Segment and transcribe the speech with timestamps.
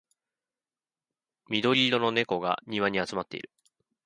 [1.49, 3.51] 緑色の猫が庭に集まっている